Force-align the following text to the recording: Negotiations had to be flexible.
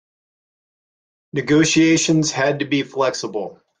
Negotiations 1.33 2.31
had 2.31 2.57
to 2.57 2.65
be 2.65 2.81
flexible. 2.81 3.61